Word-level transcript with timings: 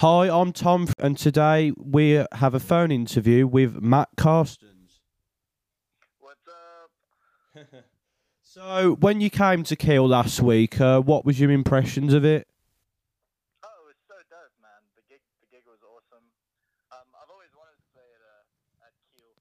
Hi, 0.00 0.28
I'm 0.28 0.52
Tom, 0.52 0.92
and 1.00 1.16
today 1.16 1.72
we 1.72 2.20
have 2.36 2.52
a 2.52 2.60
phone 2.60 2.92
interview 2.92 3.48
with 3.48 3.80
Matt 3.80 4.12
Carstens. 4.20 5.00
What's 6.20 6.44
up? 6.44 6.92
So, 8.44 8.96
when 9.00 9.20
you 9.20 9.28
came 9.28 9.64
to 9.68 9.76
Keele 9.76 10.08
last 10.08 10.40
week, 10.40 10.80
uh, 10.80 11.00
what 11.00 11.24
was 11.24 11.40
your 11.40 11.48
impressions 11.48 12.12
of 12.12 12.24
it? 12.28 12.44
Oh, 13.64 13.72
it 13.84 13.96
was 13.96 14.00
so 14.04 14.16
dope, 14.32 14.56
man. 14.64 14.80
The 14.96 15.04
gig, 15.08 15.20
the 15.40 15.48
gig 15.48 15.64
was 15.68 15.80
awesome. 15.84 16.24
Um, 16.92 17.08
I've 17.16 17.32
always 17.32 17.52
wanted 17.56 17.76
to 17.80 17.88
play 17.96 18.04
at 18.04 18.20
uh, 18.20 18.84
at 18.88 18.92
Keele 19.16 19.36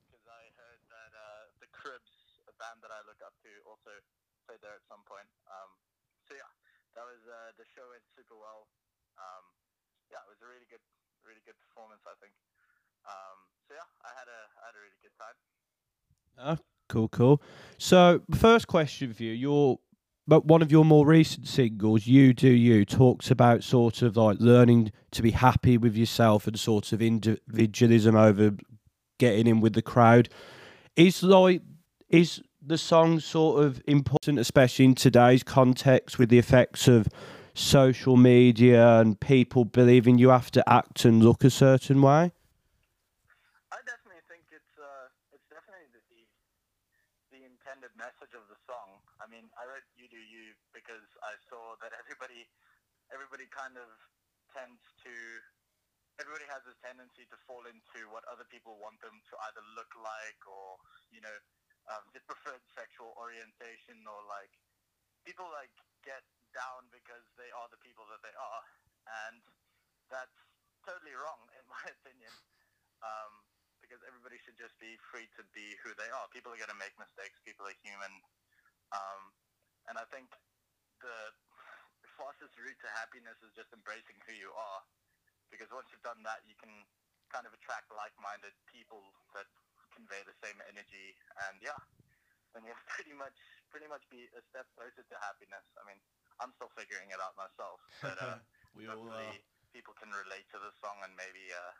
because 0.00 0.24
I 0.28 0.48
heard 0.60 0.80
that 0.92 1.12
uh, 1.12 1.44
the 1.60 1.68
Cribs, 1.72 2.40
a 2.48 2.56
band 2.56 2.84
that 2.84 2.92
I 2.92 3.00
look 3.04 3.20
up 3.24 3.32
to, 3.44 3.52
also 3.68 3.96
played 4.44 4.60
there 4.60 4.76
at 4.76 4.84
some 4.88 5.04
point. 5.08 5.28
Um, 5.48 5.76
so 6.24 6.36
yeah, 6.36 6.52
that 7.00 7.04
was 7.08 7.20
uh, 7.24 7.56
the 7.60 7.64
show 7.64 7.84
went 7.92 8.04
super 8.12 8.36
well. 8.36 8.68
Um, 9.18 9.44
yeah, 10.10 10.22
it 10.24 10.30
was 10.30 10.40
a 10.40 10.48
really 10.48 10.66
good, 10.70 10.82
really 11.26 11.42
good 11.44 11.58
performance, 11.58 12.02
I 12.06 12.14
think. 12.22 12.32
Um, 13.04 13.36
so 13.66 13.74
yeah, 13.74 13.88
I 14.02 14.10
had 14.14 14.28
a 14.30 14.40
I 14.56 14.62
had 14.70 14.74
a 14.74 14.82
really 14.82 15.00
good 15.02 15.16
time. 15.18 15.36
Uh, 16.38 16.56
cool, 16.88 17.08
cool. 17.08 17.42
So, 17.78 18.22
first 18.34 18.66
question 18.66 19.12
for 19.12 19.22
you: 19.22 19.32
Your, 19.32 19.78
but 20.26 20.44
one 20.44 20.62
of 20.62 20.70
your 20.70 20.84
more 20.84 21.06
recent 21.06 21.46
singles, 21.48 22.06
"You 22.06 22.32
Do 22.32 22.48
You," 22.48 22.84
talks 22.84 23.30
about 23.30 23.64
sort 23.64 24.02
of 24.02 24.16
like 24.16 24.38
learning 24.40 24.92
to 25.12 25.22
be 25.22 25.32
happy 25.32 25.78
with 25.78 25.96
yourself 25.96 26.46
and 26.46 26.58
sort 26.58 26.92
of 26.92 27.02
individualism 27.02 28.16
over 28.16 28.56
getting 29.18 29.46
in 29.46 29.60
with 29.60 29.74
the 29.74 29.82
crowd. 29.82 30.28
Is 30.96 31.22
like 31.22 31.62
is 32.08 32.42
the 32.64 32.78
song 32.78 33.20
sort 33.20 33.64
of 33.64 33.80
important, 33.86 34.38
especially 34.38 34.84
in 34.84 34.94
today's 34.94 35.42
context 35.42 36.18
with 36.18 36.28
the 36.28 36.38
effects 36.38 36.88
of 36.88 37.08
social 37.58 38.16
media 38.16 39.02
and 39.02 39.18
people 39.18 39.66
believing 39.66 40.16
you 40.16 40.30
have 40.30 40.50
to 40.54 40.62
act 40.70 41.04
and 41.04 41.22
look 41.26 41.42
a 41.42 41.50
certain 41.50 41.98
way? 42.00 42.30
I 43.74 43.82
definitely 43.82 44.22
think 44.30 44.46
it's 44.54 44.74
uh, 44.78 45.10
it's 45.34 45.44
definitely 45.50 45.90
the, 45.90 46.22
the 47.34 47.42
intended 47.42 47.90
message 47.98 48.30
of 48.38 48.46
the 48.46 48.58
song. 48.62 49.02
I 49.18 49.26
mean, 49.26 49.50
I 49.58 49.66
wrote 49.66 49.84
"You 49.98 50.06
Do 50.06 50.22
You" 50.22 50.54
because 50.70 51.04
I 51.26 51.34
saw 51.50 51.74
that 51.82 51.90
everybody 51.98 52.46
everybody 53.10 53.50
kind 53.50 53.74
of 53.74 53.90
tends 54.54 54.78
to 55.02 55.12
everybody 56.22 56.46
has 56.50 56.62
this 56.62 56.78
tendency 56.82 57.26
to 57.30 57.36
fall 57.46 57.66
into 57.66 58.06
what 58.14 58.22
other 58.30 58.46
people 58.46 58.78
want 58.78 59.02
them 59.02 59.18
to 59.30 59.34
either 59.50 59.62
look 59.74 59.90
like 59.98 60.38
or 60.46 60.78
you 61.10 61.22
know 61.22 61.36
um, 61.90 62.06
their 62.14 62.22
preferred 62.30 62.62
sexual 62.78 63.14
orientation 63.18 63.98
or 64.06 64.20
like 64.30 64.54
people 65.28 65.44
like 65.52 65.68
get 66.00 66.24
down 66.56 66.88
because 66.88 67.20
they 67.36 67.52
are 67.52 67.68
the 67.68 67.76
people 67.84 68.08
that 68.08 68.24
they 68.24 68.32
are, 68.32 68.64
and 69.28 69.44
that's 70.08 70.40
totally 70.88 71.12
wrong 71.12 71.44
in 71.52 71.64
my 71.68 71.84
opinion. 72.00 72.32
Um, 73.04 73.44
because 73.84 74.02
everybody 74.10 74.34
should 74.42 74.58
just 74.58 74.74
be 74.82 74.98
free 75.12 75.30
to 75.38 75.46
be 75.54 75.78
who 75.86 75.94
they 75.94 76.10
are. 76.10 76.26
People 76.34 76.50
are 76.50 76.58
going 76.58 76.72
to 76.72 76.82
make 76.82 76.92
mistakes. 76.98 77.38
People 77.46 77.62
are 77.64 77.76
human, 77.78 78.10
um, 78.90 79.30
and 79.86 79.94
I 80.00 80.04
think 80.10 80.32
the 80.98 81.30
fastest 82.18 82.58
route 82.58 82.80
to 82.82 82.90
happiness 82.98 83.38
is 83.46 83.54
just 83.54 83.70
embracing 83.70 84.18
who 84.26 84.34
you 84.34 84.50
are. 84.50 84.80
Because 85.48 85.70
once 85.72 85.88
you've 85.94 86.04
done 86.04 86.20
that, 86.26 86.42
you 86.44 86.58
can 86.58 86.72
kind 87.30 87.46
of 87.46 87.54
attract 87.54 87.88
like-minded 87.94 88.52
people 88.68 89.00
that 89.32 89.46
convey 89.94 90.20
the 90.26 90.36
same 90.42 90.58
energy, 90.68 91.14
and 91.48 91.56
yeah, 91.62 91.78
then 92.52 92.66
you'll 92.66 92.84
pretty 92.92 93.14
much 93.14 93.38
pretty 93.68 93.88
much 93.88 94.04
be 94.08 94.28
a 94.34 94.42
step 94.50 94.66
closer 94.74 95.04
to 95.04 95.16
happiness. 95.20 95.64
I 95.76 95.84
mean, 95.88 96.00
I'm 96.40 96.52
still 96.56 96.72
figuring 96.74 97.12
it 97.12 97.20
out 97.20 97.36
myself, 97.38 97.78
but 98.00 98.16
uh, 98.18 98.38
we 98.76 98.88
all 98.88 99.08
hopefully 99.08 99.44
people 99.72 99.94
can 99.96 100.10
relate 100.10 100.48
to 100.54 100.58
the 100.58 100.72
song 100.80 101.00
and 101.04 101.12
maybe 101.14 101.52
uh, 101.52 101.72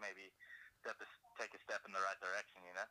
maybe 0.00 0.30
step 0.82 0.98
a, 1.00 1.08
take 1.40 1.54
a 1.54 1.60
step 1.62 1.82
in 1.88 1.92
the 1.96 2.02
right 2.02 2.18
direction. 2.20 2.60
You 2.64 2.74
know. 2.76 2.88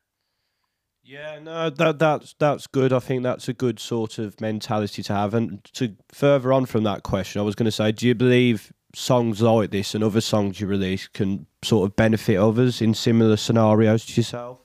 Yeah, 1.04 1.40
no, 1.40 1.70
that 1.70 2.00
that's 2.00 2.36
that's 2.38 2.68
good. 2.68 2.94
I 2.94 3.00
think 3.00 3.24
that's 3.24 3.50
a 3.50 3.54
good 3.54 3.80
sort 3.80 4.20
of 4.20 4.40
mentality 4.40 5.02
to 5.04 5.14
have. 5.14 5.34
And 5.34 5.64
to 5.74 5.96
further 6.12 6.54
on 6.54 6.66
from 6.66 6.84
that 6.84 7.04
question, 7.04 7.42
I 7.42 7.44
was 7.44 7.56
going 7.56 7.66
to 7.66 7.72
say, 7.72 7.92
do 7.92 8.08
you 8.08 8.16
believe 8.16 8.72
songs 8.94 9.42
like 9.42 9.72
this 9.72 9.96
and 9.96 10.04
other 10.04 10.22
songs 10.22 10.60
you 10.60 10.68
release 10.68 11.08
can 11.08 11.48
sort 11.64 11.90
of 11.90 11.96
benefit 11.96 12.38
others 12.38 12.82
in 12.82 12.94
similar 12.94 13.38
scenarios 13.38 14.06
to 14.06 14.14
yourself? 14.14 14.60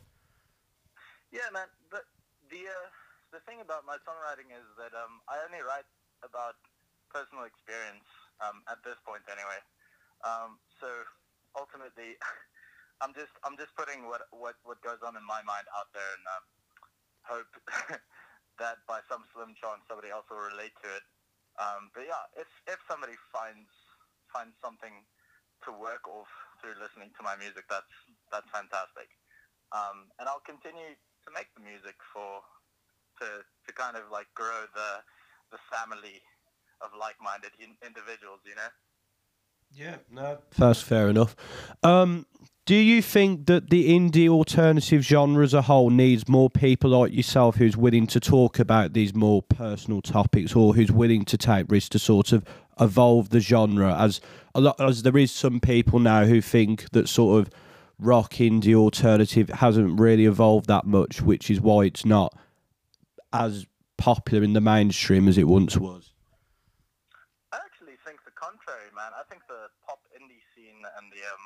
Yeah, 1.32 1.48
man. 1.52 1.68
The 1.90 2.00
the 2.50 2.62
uh, 2.68 2.88
the 3.32 3.40
thing 3.56 3.64
about 3.64 3.88
my 3.88 3.96
songwriting 4.04 4.52
is 4.52 4.68
that 4.76 4.92
um, 4.92 5.24
I 5.32 5.40
only 5.40 5.64
write 5.64 5.88
about 6.20 6.60
personal 7.08 7.48
experience 7.48 8.04
um, 8.44 8.60
at 8.68 8.84
this 8.84 9.00
point, 9.08 9.24
anyway. 9.32 9.56
Um, 10.20 10.60
so 10.76 10.92
ultimately, 11.56 12.20
I'm 13.02 13.16
just 13.16 13.32
I'm 13.48 13.56
just 13.56 13.72
putting 13.72 14.04
what 14.04 14.28
what 14.28 14.60
what 14.68 14.76
goes 14.84 15.00
on 15.00 15.16
in 15.16 15.24
my 15.24 15.40
mind 15.48 15.64
out 15.72 15.88
there, 15.96 16.04
and 16.04 16.24
um, 16.28 16.44
hope 17.24 17.52
that 18.60 18.84
by 18.84 19.00
some 19.08 19.24
slim 19.32 19.56
chance 19.56 19.80
somebody 19.88 20.12
else 20.12 20.28
will 20.28 20.44
relate 20.52 20.76
to 20.84 20.88
it. 20.92 21.04
Um, 21.56 21.88
but 21.96 22.04
yeah, 22.04 22.28
if 22.36 22.48
if 22.68 22.76
somebody 22.84 23.16
finds 23.32 23.72
finds 24.28 24.52
something 24.60 25.00
to 25.64 25.72
work 25.72 26.04
off 26.04 26.28
through 26.60 26.76
listening 26.76 27.08
to 27.16 27.24
my 27.24 27.40
music, 27.40 27.64
that's 27.72 27.96
that's 28.28 28.48
fantastic. 28.52 29.08
Um, 29.72 30.12
and 30.20 30.28
I'll 30.28 30.44
continue 30.44 30.92
to 30.92 31.30
make 31.32 31.48
the 31.56 31.64
music 31.64 31.96
for 32.12 32.44
to 33.20 33.44
to 33.66 33.72
kind 33.72 33.96
of 33.96 34.04
like 34.10 34.26
grow 34.34 34.64
the 34.74 35.02
the 35.50 35.58
family 35.70 36.20
of 36.80 36.90
like-minded 36.98 37.52
in- 37.58 37.78
individuals. 37.86 38.40
You 38.44 38.56
know. 38.56 38.70
Yeah, 39.72 39.96
no, 40.10 40.38
that's 40.56 40.80
fair 40.80 41.08
enough. 41.08 41.34
Um, 41.82 42.26
do 42.66 42.74
you 42.74 43.02
think 43.02 43.46
that 43.46 43.70
the 43.70 43.90
indie 43.90 44.28
alternative 44.28 45.02
genre 45.02 45.44
as 45.44 45.54
a 45.54 45.62
whole 45.62 45.90
needs 45.90 46.28
more 46.28 46.50
people 46.50 46.90
like 46.90 47.12
yourself 47.12 47.56
who's 47.56 47.76
willing 47.76 48.06
to 48.08 48.20
talk 48.20 48.58
about 48.58 48.92
these 48.92 49.14
more 49.14 49.42
personal 49.42 50.02
topics 50.02 50.54
or 50.54 50.74
who's 50.74 50.90
willing 50.90 51.24
to 51.26 51.36
take 51.36 51.70
risks 51.70 51.90
to 51.90 51.98
sort 51.98 52.32
of 52.32 52.44
evolve 52.80 53.30
the 53.30 53.40
genre 53.40 53.96
as 53.96 54.20
a 54.54 54.60
lot 54.60 54.80
as 54.80 55.02
there 55.02 55.16
is 55.16 55.30
some 55.30 55.60
people 55.60 55.98
now 55.98 56.24
who 56.24 56.40
think 56.40 56.90
that 56.90 57.08
sort 57.08 57.40
of 57.40 57.50
rock 57.98 58.34
indie 58.34 58.74
alternative 58.74 59.48
hasn't 59.48 59.98
really 59.98 60.26
evolved 60.26 60.66
that 60.66 60.86
much, 60.86 61.22
which 61.22 61.50
is 61.50 61.60
why 61.60 61.84
it's 61.84 62.04
not 62.04 62.36
as 63.36 63.66
popular 63.96 64.42
in 64.42 64.52
the 64.52 64.60
mainstream 64.60 65.28
as 65.28 65.36
it 65.36 65.48
once 65.48 65.76
was. 65.76 66.12
I 67.52 67.60
actually 67.60 67.96
think 68.04 68.24
the 68.24 68.32
contrary, 68.32 68.88
man. 68.96 69.12
I 69.12 69.24
think 69.28 69.44
the 69.48 69.68
pop 69.84 70.00
indie 70.16 70.42
scene 70.56 70.80
and 70.80 71.06
the 71.12 71.22
um, 71.24 71.44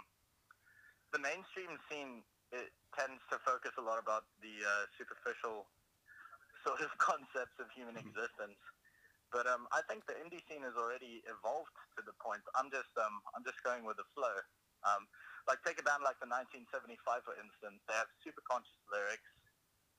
the 1.12 1.20
mainstream 1.20 1.74
scene 1.90 2.22
it 2.50 2.70
tends 2.94 3.22
to 3.30 3.38
focus 3.46 3.74
a 3.78 3.84
lot 3.84 4.02
about 4.02 4.26
the 4.42 4.54
uh, 4.62 4.84
superficial 4.98 5.66
sort 6.66 6.82
of 6.82 6.90
concepts 6.98 7.54
of 7.62 7.70
human 7.70 7.94
existence. 7.94 8.58
But 9.30 9.46
um, 9.46 9.70
I 9.70 9.86
think 9.86 10.10
the 10.10 10.18
indie 10.18 10.42
scene 10.50 10.66
has 10.66 10.74
already 10.74 11.22
evolved 11.30 11.78
to 11.94 12.02
the 12.02 12.14
point. 12.18 12.42
I'm 12.58 12.66
just 12.70 12.90
um, 12.98 13.22
I'm 13.34 13.46
just 13.46 13.62
going 13.62 13.86
with 13.86 13.98
the 14.02 14.08
flow. 14.14 14.34
Um, 14.82 15.06
like 15.46 15.62
take 15.62 15.78
a 15.78 15.86
band 15.86 16.02
like 16.02 16.18
the 16.18 16.26
1975, 16.26 17.22
for 17.22 17.38
instance. 17.38 17.78
They 17.86 17.94
have 17.94 18.10
super 18.26 18.42
conscious 18.42 18.80
lyrics, 18.90 19.30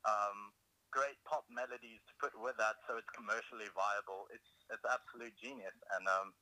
um, 0.03 0.51
great 0.91 1.17
pop 1.23 1.47
melodies 1.47 2.03
to 2.05 2.13
put 2.19 2.35
with 2.35 2.59
that, 2.59 2.83
so 2.85 2.99
it's 2.99 3.09
commercially 3.15 3.71
viable. 3.71 4.27
It's 4.29 4.51
it's 4.69 4.83
absolute 4.83 5.33
genius, 5.39 5.75
and 5.95 6.03
um, 6.07 6.35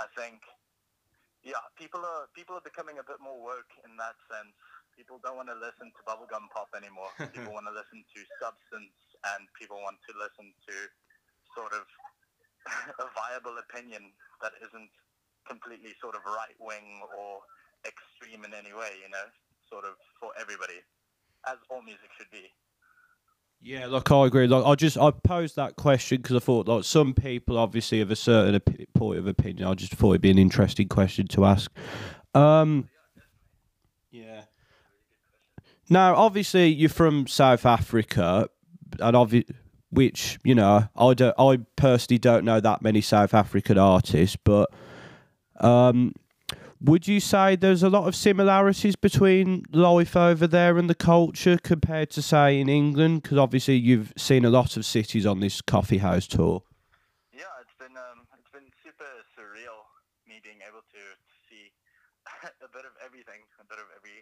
I 0.00 0.08
think 0.16 0.40
yeah, 1.44 1.60
people 1.76 2.00
are 2.00 2.26
people 2.32 2.56
are 2.56 2.64
becoming 2.64 2.96
a 2.98 3.04
bit 3.04 3.20
more 3.20 3.36
woke 3.36 3.72
in 3.84 3.94
that 4.00 4.16
sense. 4.32 4.56
People 4.96 5.20
don't 5.20 5.36
want 5.36 5.52
to 5.52 5.58
listen 5.60 5.92
to 5.92 6.00
bubblegum 6.08 6.48
pop 6.50 6.72
anymore. 6.72 7.12
people 7.36 7.52
want 7.52 7.68
to 7.68 7.74
listen 7.76 8.00
to 8.00 8.18
substance, 8.40 8.96
and 9.36 9.44
people 9.52 9.76
want 9.84 10.00
to 10.08 10.12
listen 10.16 10.48
to 10.64 10.74
sort 11.52 11.76
of 11.76 11.84
a 13.04 13.06
viable 13.12 13.60
opinion 13.60 14.08
that 14.40 14.56
isn't 14.64 14.90
completely 15.44 15.92
sort 16.00 16.16
of 16.16 16.24
right 16.24 16.56
wing 16.56 17.04
or 17.12 17.44
extreme 17.84 18.48
in 18.48 18.56
any 18.56 18.72
way. 18.72 18.96
You 19.04 19.12
know, 19.12 19.28
sort 19.68 19.84
of 19.84 20.00
for 20.16 20.32
everybody, 20.40 20.80
as 21.44 21.60
all 21.68 21.84
music 21.84 22.08
should 22.16 22.32
be. 22.32 22.48
Yeah, 23.66 23.86
look, 23.86 24.10
I 24.12 24.26
agree. 24.26 24.46
Like, 24.46 24.66
I 24.66 24.74
just 24.74 24.98
I 24.98 25.10
posed 25.10 25.56
that 25.56 25.76
question 25.76 26.20
because 26.20 26.36
I 26.36 26.38
thought 26.38 26.68
like 26.68 26.84
some 26.84 27.14
people 27.14 27.56
obviously 27.56 28.00
have 28.00 28.10
a 28.10 28.16
certain 28.16 28.60
point 28.92 29.18
of 29.18 29.26
opinion. 29.26 29.66
I 29.66 29.72
just 29.72 29.94
thought 29.94 30.10
it'd 30.10 30.20
be 30.20 30.30
an 30.30 30.36
interesting 30.36 30.86
question 30.86 31.26
to 31.28 31.46
ask. 31.46 31.72
Um, 32.34 32.90
yeah. 34.10 34.42
Now, 35.88 36.14
obviously, 36.14 36.66
you're 36.68 36.90
from 36.90 37.26
South 37.26 37.64
Africa, 37.64 38.50
and 39.00 39.16
obviously, 39.16 39.54
which 39.88 40.38
you 40.44 40.54
know, 40.54 40.86
I 40.94 41.14
don't, 41.14 41.34
I 41.38 41.60
personally 41.76 42.18
don't 42.18 42.44
know 42.44 42.60
that 42.60 42.82
many 42.82 43.00
South 43.00 43.32
African 43.32 43.78
artists, 43.78 44.36
but 44.44 44.70
um, 45.60 46.12
would 46.84 47.08
you 47.08 47.18
say 47.18 47.56
there's 47.56 47.82
a 47.82 47.88
lot 47.88 48.04
of 48.04 48.14
similarities 48.14 48.94
between 48.94 49.64
life 49.72 50.16
over 50.16 50.46
there 50.46 50.76
and 50.76 50.88
the 50.88 50.94
culture 50.94 51.56
compared 51.56 52.10
to 52.12 52.20
say 52.20 52.60
in 52.60 52.68
England? 52.68 53.22
Because 53.22 53.38
obviously 53.38 53.76
you've 53.76 54.12
seen 54.16 54.44
a 54.44 54.52
lot 54.52 54.76
of 54.76 54.84
cities 54.84 55.24
on 55.24 55.40
this 55.40 55.64
coffee 55.64 56.04
house 56.04 56.28
tour. 56.28 56.60
Yeah, 57.32 57.48
it's 57.64 57.72
been 57.80 57.96
um, 57.96 58.28
it's 58.36 58.52
been 58.52 58.68
super 58.84 59.08
surreal 59.32 59.88
me 60.28 60.44
being 60.44 60.60
able 60.60 60.84
to 60.84 61.02
see 61.48 61.72
a 62.60 62.68
bit 62.68 62.84
of 62.84 62.92
everything, 63.00 63.40
a 63.56 63.64
bit 63.64 63.80
of 63.80 63.88
every 63.96 64.20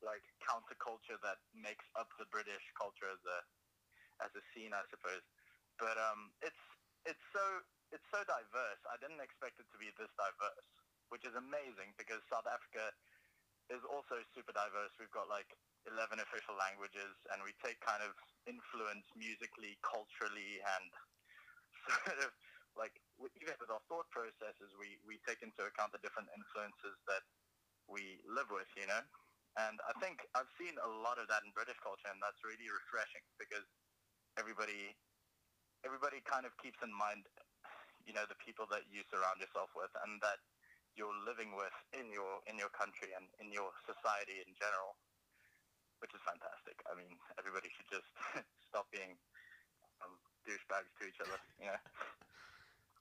like 0.00 0.24
counterculture 0.40 1.20
that 1.20 1.36
makes 1.52 1.84
up 1.92 2.08
the 2.16 2.28
British 2.32 2.64
culture 2.72 3.12
as 3.12 3.20
a 3.28 3.38
as 4.24 4.32
a 4.32 4.42
scene, 4.56 4.72
I 4.72 4.80
suppose. 4.88 5.24
But 5.76 6.00
um, 6.00 6.32
it's 6.40 6.64
it's 7.04 7.24
so 7.36 7.44
it's 7.92 8.08
so 8.08 8.24
diverse. 8.24 8.80
I 8.88 8.96
didn't 8.96 9.20
expect 9.20 9.60
it 9.60 9.68
to 9.68 9.76
be 9.76 9.92
this 10.00 10.12
diverse, 10.16 10.68
which 11.08 11.24
is 11.24 11.34
amazing 11.36 11.96
because 11.96 12.20
South 12.28 12.46
Africa 12.48 12.92
is 13.68 13.84
also 13.84 14.20
super 14.32 14.52
diverse. 14.52 14.92
We've 14.96 15.12
got 15.12 15.28
like 15.28 15.48
11 15.88 16.20
official 16.20 16.56
languages, 16.56 17.12
and 17.32 17.40
we 17.44 17.52
take 17.60 17.80
kind 17.84 18.00
of 18.00 18.16
influence 18.48 19.04
musically, 19.16 19.76
culturally, 19.84 20.60
and 20.64 20.88
sort 22.08 22.20
of 22.24 22.32
like 22.76 22.94
even 23.20 23.58
with 23.58 23.72
our 23.72 23.82
thought 23.90 24.08
processes, 24.14 24.70
we 24.78 25.00
we 25.04 25.18
take 25.26 25.42
into 25.42 25.66
account 25.66 25.92
the 25.92 26.02
different 26.04 26.30
influences 26.32 26.96
that 27.10 27.24
we 27.90 28.20
live 28.28 28.48
with, 28.52 28.68
you 28.76 28.86
know. 28.86 29.02
And 29.58 29.82
I 29.90 29.92
think 29.98 30.22
I've 30.38 30.50
seen 30.54 30.78
a 30.78 30.90
lot 31.02 31.18
of 31.18 31.26
that 31.32 31.42
in 31.42 31.50
British 31.56 31.80
culture, 31.82 32.06
and 32.12 32.22
that's 32.22 32.38
really 32.46 32.70
refreshing 32.70 33.24
because 33.40 33.66
everybody 34.38 34.94
everybody 35.82 36.22
kind 36.26 36.46
of 36.46 36.54
keeps 36.62 36.78
in 36.82 36.90
mind, 36.94 37.26
you 38.06 38.14
know, 38.14 38.26
the 38.30 38.38
people 38.38 38.66
that 38.70 38.86
you 38.90 39.02
surround 39.10 39.42
yourself 39.42 39.70
with, 39.74 39.90
and 40.06 40.22
that 40.22 40.38
you're 40.96 41.14
living 41.26 41.54
with 41.54 41.74
in 41.92 42.10
your 42.12 42.40
in 42.46 42.56
your 42.56 42.70
country 42.70 43.12
and 43.16 43.26
in 43.42 43.52
your 43.52 43.70
society 43.84 44.40
in 44.40 44.52
general, 44.56 44.96
which 46.00 46.14
is 46.14 46.22
fantastic. 46.24 46.80
I 46.88 46.96
mean, 46.96 47.18
everybody 47.36 47.68
should 47.74 47.90
just 47.90 48.10
stop 48.68 48.88
being 48.94 49.18
um, 50.00 50.14
douchebags 50.46 50.90
to 51.00 51.08
each 51.08 51.20
other. 51.20 51.38
You 51.60 51.74
know. 51.74 51.80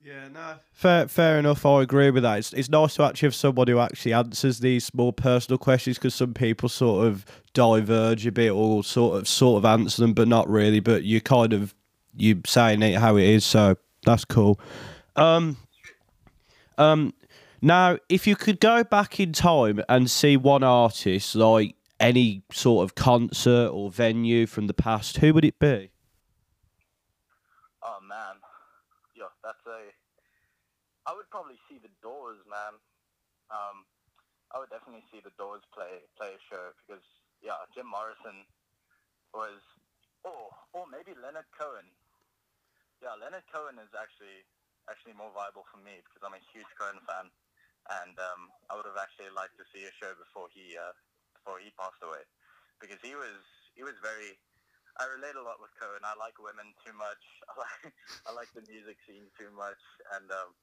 Yeah, 0.03 0.27
no. 0.27 0.55
Fair, 0.73 1.07
fair 1.07 1.39
enough. 1.39 1.65
I 1.65 1.81
agree 1.81 2.11
with 2.11 2.23
that. 2.23 2.37
It's, 2.37 2.53
it's 2.53 2.69
nice 2.69 2.95
to 2.95 3.03
actually 3.03 3.27
have 3.27 3.35
someone 3.35 3.67
who 3.67 3.79
actually 3.79 4.13
answers 4.13 4.59
these 4.59 4.93
more 4.93 5.11
personal 5.11 5.57
questions 5.57 5.97
because 5.97 6.13
some 6.13 6.33
people 6.33 6.69
sort 6.69 7.07
of 7.07 7.25
diverge 7.53 8.27
a 8.27 8.31
bit 8.31 8.51
or 8.51 8.83
sort 8.83 9.17
of 9.17 9.27
sort 9.27 9.57
of 9.57 9.65
answer 9.65 10.01
them, 10.01 10.13
but 10.13 10.27
not 10.27 10.47
really. 10.49 10.79
But 10.79 11.03
you 11.03 11.19
kind 11.19 11.51
of 11.53 11.73
you 12.15 12.41
saying 12.45 12.83
it 12.83 12.99
how 12.99 13.15
it 13.15 13.25
is, 13.25 13.45
so 13.45 13.75
that's 14.05 14.25
cool. 14.25 14.59
Um, 15.15 15.57
um, 16.77 17.13
now, 17.61 17.97
if 18.07 18.27
you 18.27 18.35
could 18.35 18.59
go 18.59 18.83
back 18.83 19.19
in 19.19 19.33
time 19.33 19.81
and 19.89 20.09
see 20.09 20.37
one 20.37 20.63
artist, 20.63 21.33
like 21.35 21.75
any 21.99 22.43
sort 22.51 22.85
of 22.85 22.93
concert 22.93 23.69
or 23.73 23.89
venue 23.89 24.45
from 24.45 24.67
the 24.67 24.73
past, 24.73 25.17
who 25.17 25.33
would 25.33 25.45
it 25.45 25.57
be? 25.57 25.89
Oh 27.81 27.97
man, 28.05 28.37
yeah, 29.17 29.33
that's 29.43 29.65
a. 29.65 29.89
I 31.09 31.15
would 31.15 31.29
probably 31.31 31.57
see 31.65 31.81
the 31.81 31.89
Doors, 32.03 32.37
man. 32.45 32.77
Um, 33.49 33.89
I 34.53 34.59
would 34.61 34.69
definitely 34.69 35.07
see 35.09 35.23
the 35.25 35.33
Doors 35.41 35.65
play 35.73 36.05
play 36.13 36.37
a 36.37 36.41
show 36.45 36.77
because 36.85 37.01
yeah, 37.41 37.57
Jim 37.73 37.89
Morrison 37.89 38.45
was, 39.33 39.57
or 40.21 40.53
or 40.77 40.85
maybe 40.85 41.17
Leonard 41.17 41.49
Cohen. 41.57 41.89
Yeah, 43.01 43.17
Leonard 43.17 43.49
Cohen 43.49 43.81
is 43.81 43.89
actually 43.97 44.45
actually 44.85 45.17
more 45.17 45.33
viable 45.33 45.65
for 45.73 45.81
me 45.81 46.05
because 46.05 46.21
I'm 46.21 46.37
a 46.37 46.43
huge 46.53 46.69
Cohen 46.77 47.01
fan 47.09 47.33
and 48.03 48.15
um, 48.19 48.51
I 48.67 48.75
would 48.75 48.87
have 48.87 48.99
actually 48.99 49.31
liked 49.31 49.55
to 49.59 49.65
see 49.71 49.87
a 49.87 49.93
show 49.95 50.11
before 50.19 50.51
he 50.51 50.75
uh, 50.75 50.93
before 51.35 51.59
he 51.63 51.71
passed 51.79 51.99
away, 52.03 52.23
because 52.79 52.99
he 53.01 53.15
was 53.15 53.39
he 53.75 53.83
was 53.83 53.95
very. 54.03 54.35
I 54.97 55.05
relate 55.13 55.37
a 55.37 55.45
lot 55.45 55.61
with 55.61 55.69
Cohen. 55.77 56.01
I 56.01 56.17
like 56.17 56.41
women 56.41 56.73
too 56.81 56.89
much. 56.97 57.21
I 57.51 57.53
like 57.61 57.93
I 58.25 58.29
like 58.33 58.49
the 58.57 58.65
music 58.65 58.97
scene 59.05 59.29
too 59.37 59.53
much, 59.53 59.79
and 60.17 60.25
um, 60.33 60.57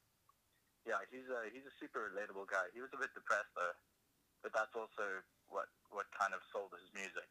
yeah, 0.83 1.01
he's 1.09 1.25
a 1.31 1.49
he's 1.49 1.65
a 1.65 1.75
super 1.81 2.11
relatable 2.11 2.45
guy. 2.51 2.69
He 2.75 2.83
was 2.83 2.91
a 2.93 2.99
bit 2.99 3.15
depressed 3.15 3.51
though, 3.57 3.75
but 4.45 4.53
that's 4.53 4.75
also 4.75 5.23
what 5.49 5.71
what 5.89 6.05
kind 6.13 6.35
of 6.35 6.43
sold 6.51 6.75
his 6.75 6.91
music, 6.93 7.27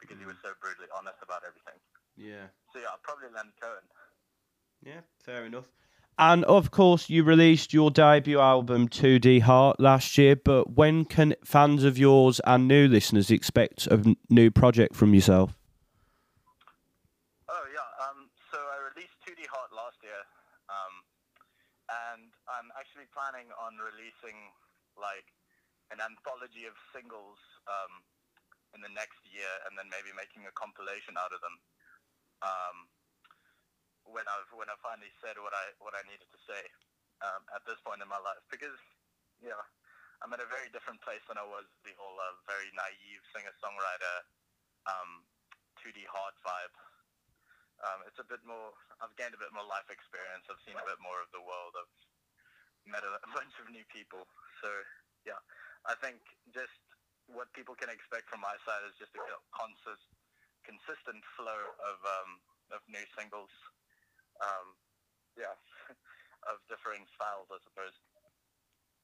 because 0.00 0.16
mm. 0.16 0.24
he 0.24 0.26
was 0.30 0.38
so 0.40 0.54
brutally 0.62 0.88
honest 0.94 1.20
about 1.20 1.42
everything. 1.44 1.76
Yeah. 2.16 2.48
So 2.72 2.80
yeah, 2.80 2.96
probably 3.04 3.28
Len 3.34 3.50
Cohen. 3.60 3.84
Yeah, 4.80 5.02
fair 5.20 5.44
enough. 5.44 5.68
And 6.18 6.42
of 6.46 6.74
course, 6.74 7.06
you 7.08 7.22
released 7.22 7.72
your 7.72 7.94
debut 7.94 8.42
album, 8.42 8.88
2D 8.88 9.42
Heart, 9.42 9.78
last 9.78 10.18
year. 10.18 10.34
But 10.34 10.74
when 10.74 11.04
can 11.04 11.38
fans 11.44 11.84
of 11.84 11.96
yours 11.96 12.40
and 12.42 12.66
new 12.66 12.88
listeners 12.88 13.30
expect 13.30 13.86
a 13.86 14.16
new 14.28 14.50
project 14.50 14.96
from 14.98 15.14
yourself? 15.14 15.54
Oh, 17.46 17.64
yeah. 17.70 17.86
Um, 18.02 18.26
so 18.50 18.58
I 18.58 18.82
released 18.90 19.14
2D 19.22 19.46
Heart 19.46 19.70
last 19.70 20.02
year. 20.02 20.18
Um, 20.66 21.06
and 21.86 22.34
I'm 22.50 22.74
actually 22.74 23.06
planning 23.14 23.54
on 23.54 23.78
releasing 23.78 24.34
like 24.98 25.30
an 25.94 26.02
anthology 26.02 26.66
of 26.66 26.74
singles 26.90 27.38
um, 27.70 28.02
in 28.74 28.82
the 28.82 28.90
next 28.90 29.22
year 29.30 29.48
and 29.70 29.78
then 29.78 29.86
maybe 29.86 30.10
making 30.18 30.50
a 30.50 30.52
compilation 30.58 31.14
out 31.14 31.30
of 31.30 31.38
them. 31.46 31.56
Um, 32.42 32.76
when 34.08 34.24
I've 34.24 34.48
when 34.56 34.68
I 34.72 34.76
finally 34.80 35.12
said 35.20 35.36
what 35.40 35.52
I 35.52 35.64
what 35.80 35.92
I 35.92 36.02
needed 36.08 36.28
to 36.28 36.40
say 36.48 36.62
um, 37.20 37.44
at 37.52 37.62
this 37.68 37.80
point 37.84 38.00
in 38.00 38.08
my 38.08 38.20
life 38.20 38.40
because 38.48 38.76
yeah 39.44 39.60
I'm 40.24 40.34
at 40.34 40.42
a 40.42 40.50
very 40.50 40.66
different 40.74 40.98
place 41.04 41.22
than 41.30 41.38
I 41.38 41.46
was 41.46 41.68
the 41.86 41.94
whole 41.94 42.18
uh, 42.18 42.34
very 42.50 42.72
naive 42.74 43.22
singer 43.30 43.54
songwriter 43.62 44.16
um, 44.90 45.22
2D 45.78 46.02
Heart 46.10 46.34
vibe. 46.42 46.74
Um, 47.78 48.02
it's 48.10 48.18
a 48.18 48.26
bit 48.26 48.42
more. 48.42 48.74
I've 48.98 49.14
gained 49.14 49.38
a 49.38 49.38
bit 49.38 49.54
more 49.54 49.62
life 49.62 49.86
experience. 49.86 50.42
I've 50.50 50.58
seen 50.66 50.74
a 50.74 50.82
bit 50.82 50.98
more 50.98 51.22
of 51.22 51.30
the 51.30 51.38
world. 51.38 51.78
I've 51.78 51.94
met 52.90 53.06
a, 53.06 53.14
bunch 53.36 53.54
of 53.62 53.70
new 53.70 53.86
people. 53.94 54.26
So 54.58 54.68
yeah, 55.22 55.38
I 55.86 55.94
think 56.02 56.18
just 56.50 56.74
what 57.30 57.46
people 57.54 57.78
can 57.78 57.86
expect 57.86 58.26
from 58.26 58.42
my 58.42 58.58
side 58.66 58.82
is 58.90 58.98
just 58.98 59.14
a 59.14 59.22
consist, 59.54 60.02
consistent 60.66 61.22
flow 61.38 61.62
of 61.86 61.98
um, 62.02 62.42
of 62.74 62.82
new 62.90 63.06
singles 63.14 63.52
um, 64.42 64.66
yeah, 65.36 65.54
of 66.50 66.58
differing 66.68 67.04
styles, 67.14 67.46
I 67.50 67.58
suppose. 67.62 67.94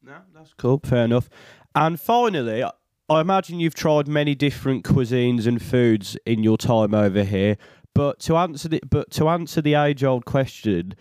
No, 0.05 0.21
that's 0.35 0.53
cool. 0.55 0.81
Fair 0.85 1.05
enough. 1.07 1.31
And 1.75 1.99
finally, 1.99 2.63
I 2.63 3.21
imagine 3.21 3.61
you've 3.61 3.75
tried 3.75 4.09
many 4.09 4.35
different 4.35 4.85
cuisines 4.85 5.47
and 5.47 5.61
foods 5.61 6.17
in 6.27 6.43
your 6.43 6.57
time 6.57 6.95
over 6.95 7.25
here. 7.25 7.57
But 7.95 8.19
to 8.27 8.37
answer 8.37 8.69
the 8.69 8.83
but 8.91 9.11
to 9.13 9.29
answer 9.29 9.63
the 9.63 9.75
age 9.75 10.03
old 10.03 10.25
question, 10.25 10.95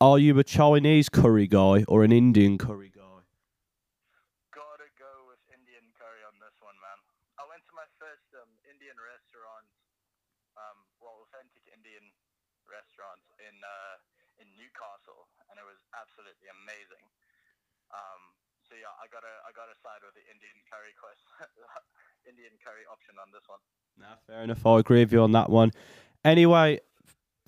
are 0.00 0.18
you 0.18 0.38
a 0.38 0.44
Chinese 0.44 1.08
curry 1.08 1.48
guy 1.48 1.82
or 1.88 2.04
an 2.04 2.12
Indian 2.12 2.58
curry 2.58 2.92
guy? 2.92 3.24
Gotta 4.52 4.90
go 5.00 5.12
with 5.30 5.40
Indian 5.48 5.88
curry 5.96 6.20
on 6.28 6.36
this 6.36 6.52
one, 6.60 6.76
man. 6.76 6.98
I 7.40 7.48
went 7.48 7.64
to 7.66 7.74
my 7.74 7.88
first 7.96 8.28
um, 8.36 8.52
Indian 8.68 9.00
restaurant, 9.00 9.64
um, 10.60 10.76
well, 11.00 11.24
authentic 11.24 11.64
Indian 11.72 12.04
restaurant 12.68 13.24
in 13.40 13.56
uh, 13.64 13.96
in 14.44 14.46
Newcastle, 14.60 15.32
and 15.48 15.56
it 15.56 15.64
was 15.64 15.80
absolutely 16.36 16.52
amazing. 16.52 17.04
Um, 17.92 18.20
so 18.68 18.74
yeah, 18.76 18.92
I 19.00 19.08
gotta 19.08 19.32
I 19.46 19.50
gotta 19.56 19.72
side 19.80 20.04
with 20.04 20.12
the 20.16 20.24
Indian 20.28 20.56
curry 20.68 20.92
quest, 21.00 21.24
Indian 22.30 22.52
curry 22.60 22.84
option 22.92 23.16
on 23.16 23.32
this 23.32 23.46
one. 23.48 23.62
Nah, 23.96 24.20
fair 24.28 24.44
enough. 24.44 24.64
I 24.66 24.80
agree 24.80 25.00
with 25.00 25.12
you 25.12 25.22
on 25.24 25.32
that 25.32 25.48
one. 25.48 25.72
Anyway, 26.24 26.80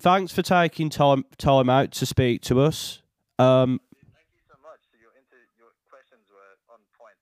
thanks 0.01 0.33
for 0.33 0.41
taking 0.41 0.89
time 0.89 1.25
time 1.37 1.69
out 1.69 1.91
to 2.01 2.05
speak 2.05 2.41
to 2.49 2.61
us. 2.61 3.01
Um, 3.37 3.77
Thank 4.15 4.33
you 4.33 4.41
so 4.49 4.57
much. 4.65 4.81
So 4.89 4.97
your 4.97 5.13
inter- 5.13 5.45
your 5.59 5.69
questions 5.91 6.25
were 6.33 6.57
on 6.73 6.81
point. 6.97 7.19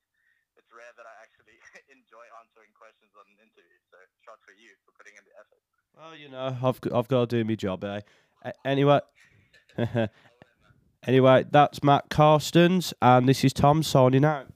It's 0.55 0.71
rare 0.71 0.93
that 0.95 1.03
I 1.03 1.15
actually 1.19 1.59
enjoy 1.91 2.23
answering 2.39 2.71
questions 2.77 3.11
on 3.19 3.27
an 3.27 3.43
interview. 3.43 3.75
So 3.91 3.99
shout 4.23 4.39
for 4.45 4.55
you 4.55 4.71
for 4.87 4.95
putting 4.95 5.19
in 5.19 5.25
the 5.27 5.35
effort. 5.35 5.59
Well, 5.97 6.15
you 6.15 6.29
know, 6.31 6.55
I've 6.63 6.79
I've 6.95 7.09
got 7.11 7.27
to 7.27 7.41
do 7.41 7.43
my 7.43 7.57
job, 7.59 7.83
eh? 7.83 8.05
Anyway, 8.63 9.01
anyway, 11.07 11.45
that's 11.49 11.83
Matt 11.83 12.09
Carstens, 12.09 12.93
and 13.01 13.27
this 13.27 13.43
is 13.43 13.53
Tom 13.53 13.81
signing 13.81 14.25
out. 14.25 14.47